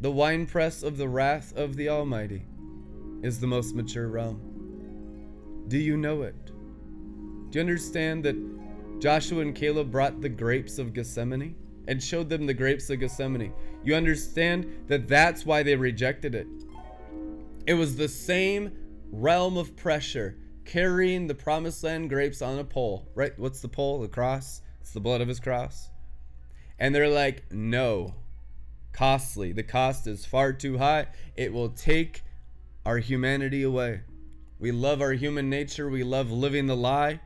[0.01, 2.47] The winepress of the wrath of the Almighty
[3.23, 4.41] is the most mature realm.
[5.69, 6.47] Do you know it?
[7.51, 8.37] Do you understand that
[9.01, 11.55] Joshua and Caleb brought the grapes of Gethsemane
[11.89, 13.53] and showed them the grapes of Gethsemane?
[13.83, 16.47] You understand that that's why they rejected it.
[17.67, 18.73] It was the same
[19.11, 23.39] realm of pressure carrying the promised land grapes on a pole, right?
[23.39, 24.01] What's the pole?
[24.01, 24.63] The cross?
[24.81, 25.91] It's the blood of his cross.
[26.79, 28.15] And they're like, no,
[28.93, 29.53] costly.
[29.53, 31.07] The cost is far too high.
[31.37, 32.23] It will take
[32.85, 34.03] our humanity away.
[34.59, 35.89] We love our human nature.
[35.89, 37.21] We love living the lie.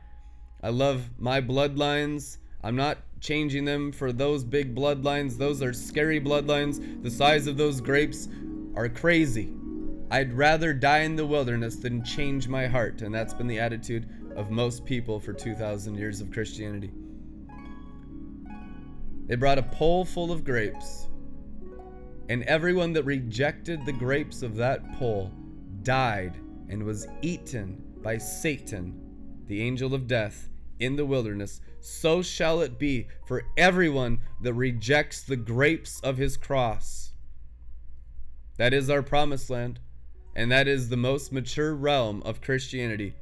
[0.61, 2.37] I love my bloodlines.
[2.63, 5.37] I'm not changing them for those big bloodlines.
[5.37, 7.01] Those are scary bloodlines.
[7.01, 8.27] The size of those grapes
[8.75, 9.53] are crazy.
[10.11, 13.01] I'd rather die in the wilderness than change my heart.
[13.01, 16.91] And that's been the attitude of most people for 2,000 years of Christianity.
[19.27, 21.07] They brought a pole full of grapes,
[22.29, 25.31] and everyone that rejected the grapes of that pole
[25.83, 26.35] died
[26.67, 28.99] and was eaten by Satan,
[29.45, 30.49] the angel of death,
[30.79, 31.61] in the wilderness.
[31.79, 37.13] So shall it be for everyone that rejects the grapes of his cross.
[38.57, 39.79] That is our promised land.
[40.39, 43.13] And that is the most mature realm of Christianity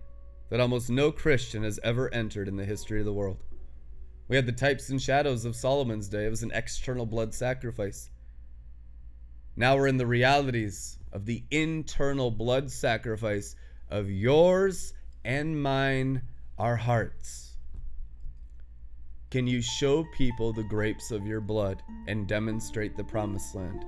[0.52, 3.44] that almost no Christian has ever entered in the history of the world.
[4.28, 8.12] We had the types and shadows of Solomon's day, it was an external blood sacrifice.
[9.56, 13.56] Now we're in the realities of the internal blood sacrifice
[13.90, 14.94] of yours
[15.26, 16.22] and mine,
[16.60, 17.58] our hearts.
[19.32, 23.86] Can you show people the grapes of your blood and demonstrate the promised land?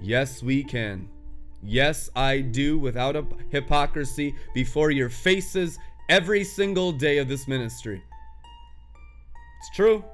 [0.00, 1.08] Yes, we can.
[1.62, 8.02] Yes, I do, without a hypocrisy, before your faces every single day of this ministry.
[9.58, 10.04] It's true.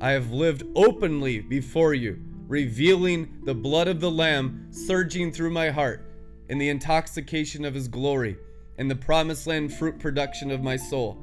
[0.00, 5.70] I have lived openly before you, revealing the blood of the Lamb surging through my
[5.70, 6.10] heart
[6.48, 8.36] in the intoxication of His glory
[8.78, 11.18] in the promised land fruit production of my soul.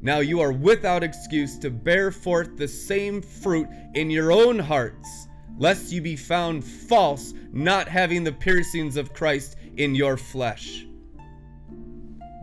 [0.00, 5.28] Now you are without excuse to bear forth the same fruit in your own hearts,
[5.58, 10.84] lest you be found false, not having the piercings of Christ in your flesh.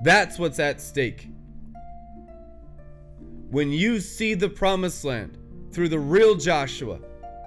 [0.04, 1.28] That's what's at stake.
[3.50, 5.38] When you see the promised land
[5.72, 7.00] through the real Joshua,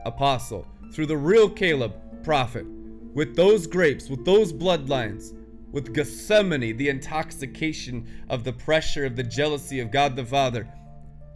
[0.04, 2.66] apostle, through the real Caleb, prophet,
[3.14, 5.36] with those grapes, with those bloodlines,
[5.70, 10.68] with Gethsemane, the intoxication of the pressure of the jealousy of God the Father,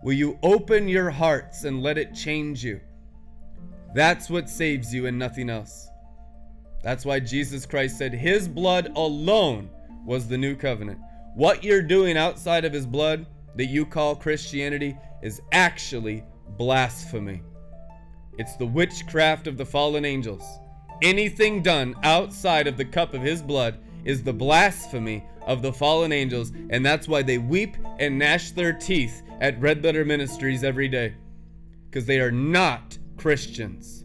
[0.03, 2.81] will you open your hearts and let it change you?
[3.97, 5.89] That's what saves you and nothing else.
[6.83, 9.71] That's why Jesus Christ said his blood alone
[10.05, 10.99] was the new covenant.
[11.35, 13.25] What you're doing outside of his blood
[13.55, 16.25] that you call Christianity is actually
[16.59, 17.41] blasphemy.
[18.37, 20.45] It's the witchcraft of the fallen angels.
[21.03, 26.13] Anything done outside of the cup of his blood is the blasphemy of the fallen
[26.13, 30.87] angels, and that's why they weep and gnash their teeth at Red Letter Ministries every
[30.87, 31.15] day.
[31.89, 34.05] Because they are not Christians.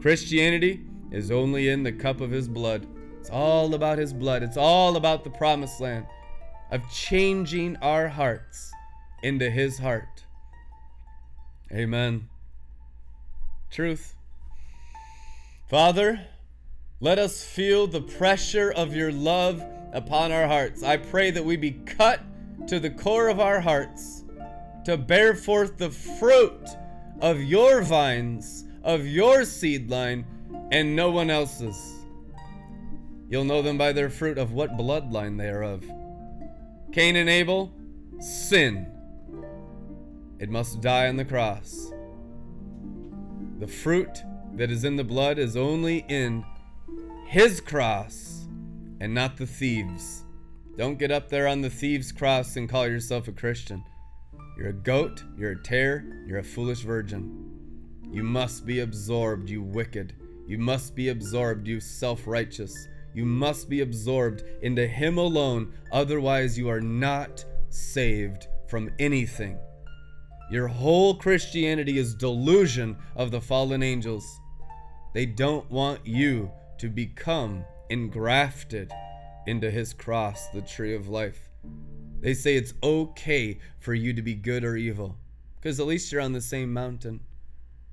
[0.00, 2.86] Christianity is only in the cup of his blood.
[3.18, 6.06] It's all about his blood, it's all about the promised land
[6.70, 8.72] of changing our hearts
[9.22, 10.24] into his heart.
[11.72, 12.28] Amen.
[13.70, 14.14] Truth.
[15.68, 16.26] Father,
[17.00, 19.62] let us feel the pressure of your love
[19.92, 20.82] upon our hearts.
[20.82, 22.20] I pray that we be cut
[22.66, 24.24] to the core of our hearts
[24.84, 26.66] to bear forth the fruit
[27.20, 30.24] of your vines, of your seed line,
[30.72, 31.76] and no one else's.
[33.28, 35.84] You'll know them by their fruit of what bloodline they are of.
[36.92, 37.72] Cain and Abel,
[38.18, 38.86] sin.
[40.38, 41.92] It must die on the cross.
[43.58, 44.22] The fruit
[44.54, 46.44] that is in the blood is only in
[47.26, 48.48] his cross
[49.00, 50.24] and not the thieves.
[50.76, 53.84] Don't get up there on the thieves' cross and call yourself a Christian.
[54.60, 57.50] You're a goat, you're a tare, you're a foolish virgin.
[58.12, 60.12] You must be absorbed, you wicked.
[60.46, 62.74] You must be absorbed, you self righteous.
[63.14, 69.58] You must be absorbed into Him alone, otherwise, you are not saved from anything.
[70.50, 74.26] Your whole Christianity is delusion of the fallen angels.
[75.14, 76.50] They don't want you
[76.80, 78.92] to become engrafted
[79.46, 81.49] into His cross, the tree of life.
[82.20, 85.16] They say it's okay for you to be good or evil,
[85.56, 87.20] because at least you're on the same mountain.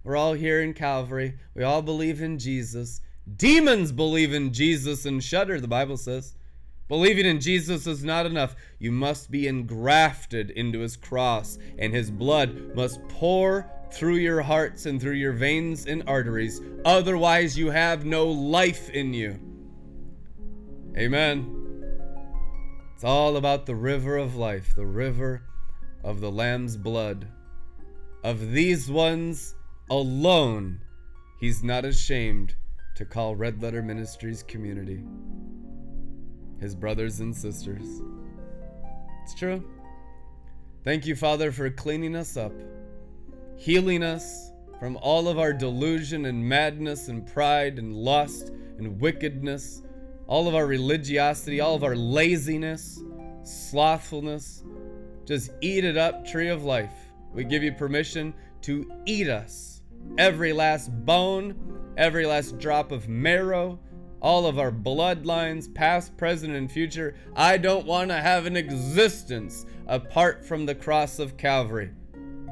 [0.04, 1.36] We're all here in Calvary.
[1.54, 3.02] We all believe in Jesus.
[3.36, 6.36] Demons believe in Jesus and shudder, the Bible says.
[6.88, 8.56] Believing in Jesus is not enough.
[8.80, 14.86] You must be engrafted into his cross, and his blood must pour through your hearts
[14.86, 16.62] and through your veins and arteries.
[16.86, 19.40] Otherwise, you have no life in you.
[20.98, 21.57] Amen.
[22.98, 25.43] It's all about the river of life, the river
[26.04, 27.28] of the Lamb's blood.
[28.24, 29.54] Of these ones
[29.91, 30.82] alone,
[31.39, 32.56] he's not ashamed
[32.95, 35.04] to call Red Letter Ministries community
[36.60, 38.02] his brothers and sisters.
[39.22, 39.64] It's true.
[40.84, 42.54] Thank you, Father, for cleaning us up,
[43.58, 49.84] healing us from all of our delusion and madness and pride and lust and wickedness,
[50.28, 53.02] all of our religiosity, all of our laziness,
[53.44, 54.64] slothfulness.
[55.26, 56.94] Just eat it up, tree of life.
[57.34, 59.82] We give you permission to eat us.
[60.18, 61.56] Every last bone,
[61.98, 63.80] every last drop of marrow,
[64.22, 67.16] all of our bloodlines, past, present, and future.
[67.36, 71.92] I don't want to have an existence apart from the cross of Calvary.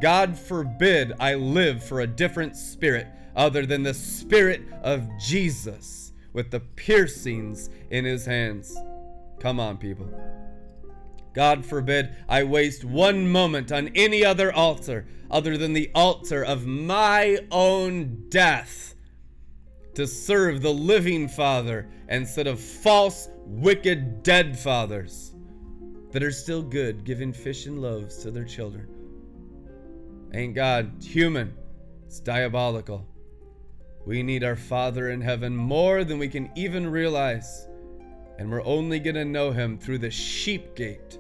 [0.02, 6.05] God forbid I live for a different spirit other than the spirit of Jesus
[6.36, 8.78] with the piercings in his hands.
[9.40, 10.08] Come on, people.
[11.34, 16.66] God forbid I waste one moment on any other altar other than the altar of
[16.66, 18.96] my own death
[19.96, 25.34] to serve the living Father instead of false, wicked, dead fathers
[26.12, 28.88] that are still good, giving fish and loaves to their children.
[30.34, 31.54] Ain't God human?
[32.06, 33.08] It's diabolical.
[34.06, 37.68] We need our Father in heaven more than we can even realize,
[38.38, 41.18] and we're only going to know Him through the sheep gate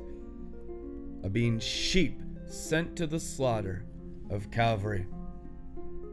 [1.23, 3.86] of being sheep sent to the slaughter
[4.29, 5.07] of Calvary.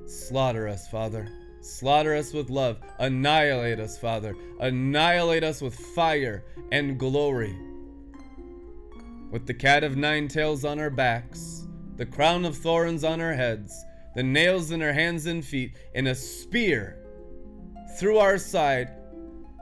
[0.07, 1.29] Slaughter us, Father.
[1.61, 2.79] Slaughter us with love.
[2.99, 4.35] Annihilate us, Father.
[4.59, 7.55] Annihilate us with fire and glory.
[9.31, 13.35] With the cat of nine tails on our backs, the crown of thorns on our
[13.35, 13.85] heads,
[14.15, 16.99] the nails in our hands and feet, and a spear
[17.99, 18.91] through our side,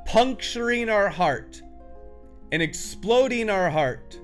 [0.07, 1.61] puncturing our heart,
[2.53, 4.19] and exploding our heart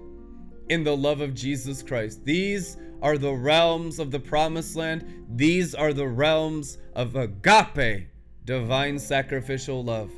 [0.69, 2.25] in the love of Jesus Christ.
[2.25, 5.27] These are the realms of the promised land.
[5.37, 8.09] These are the realms of agape,
[8.45, 10.11] divine sacrificial love.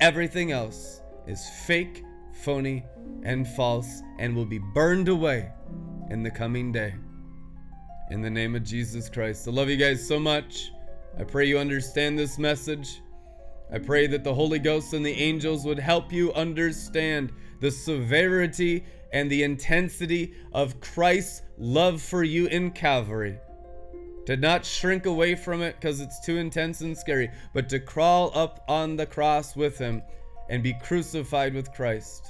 [0.00, 2.02] Everything else is fake,
[2.32, 2.84] phony,
[3.22, 5.50] and false and will be burned away
[6.10, 6.94] in the coming day.
[8.12, 9.48] In the name of Jesus Christ.
[9.48, 10.70] I love you guys so much.
[11.18, 13.00] I pray you understand this message.
[13.72, 18.84] I pray that the Holy Ghost and the angels would help you understand the severity
[19.14, 23.38] and the intensity of Christ's love for you in Calvary.
[24.26, 28.30] To not shrink away from it because it's too intense and scary, but to crawl
[28.34, 30.02] up on the cross with Him
[30.50, 32.26] and be crucified with Christ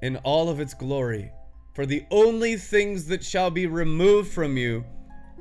[0.00, 1.30] in all of its glory.
[1.74, 4.84] For the only things that shall be removed from you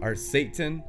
[0.01, 0.83] are Satan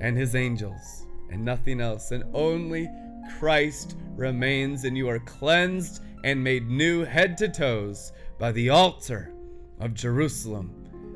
[0.00, 2.10] and his angels, and nothing else.
[2.10, 2.90] And only
[3.38, 9.32] Christ remains, and you are cleansed and made new head to toes by the altar
[9.78, 10.74] of Jerusalem.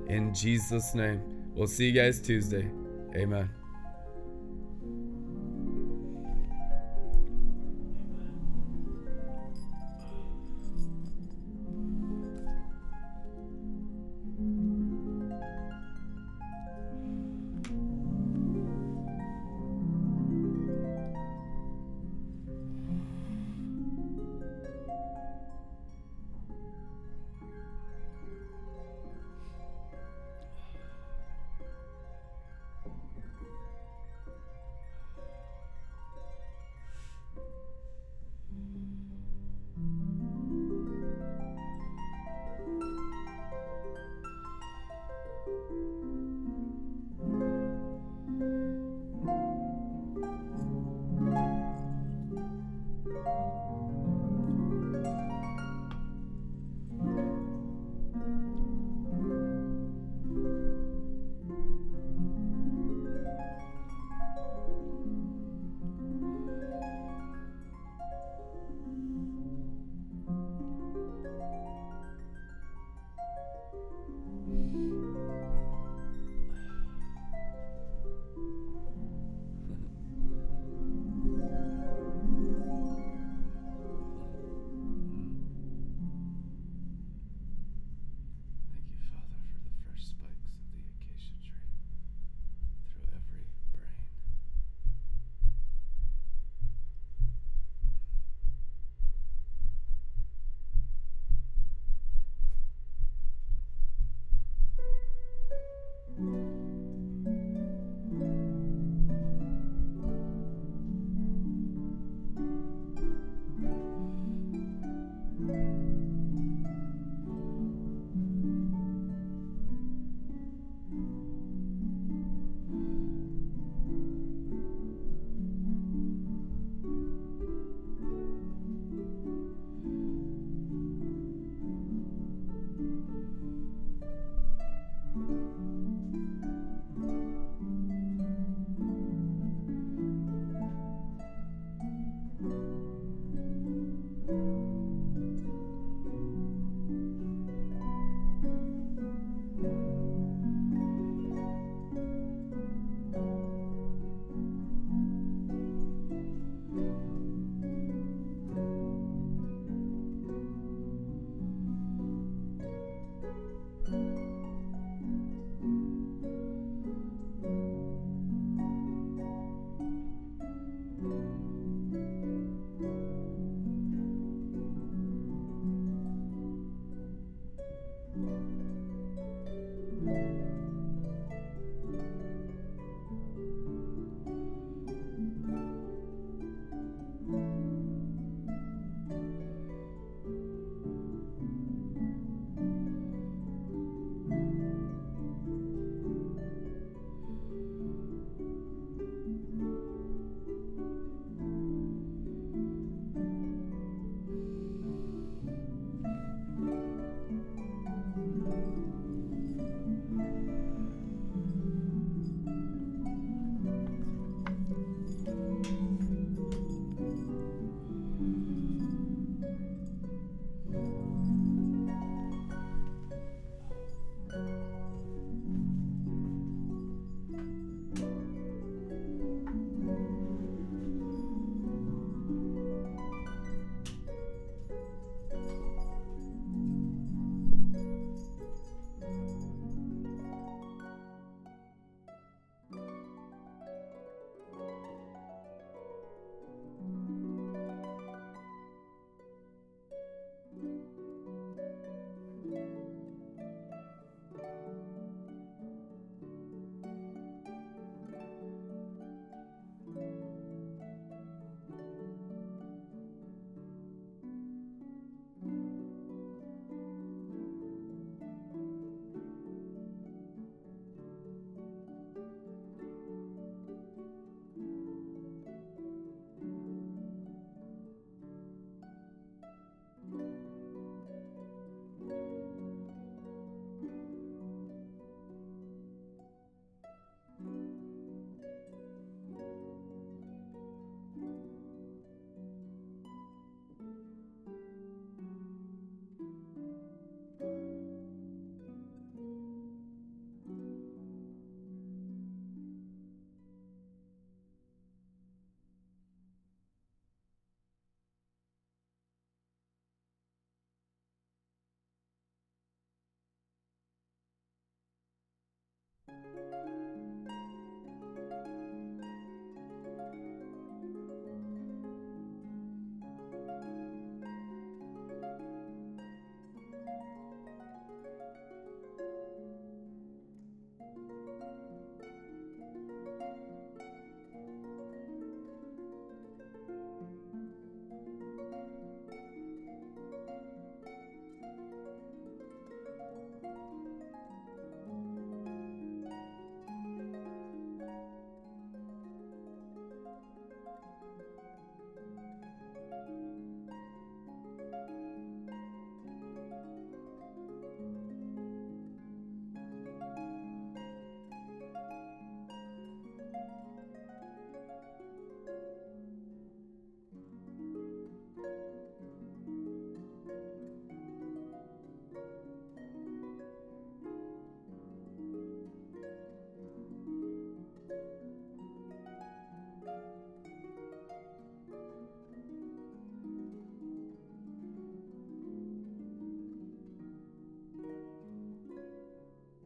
[0.08, 1.20] In Jesus' name.
[1.54, 2.68] We'll see you guys Tuesday.
[3.16, 3.50] Amen.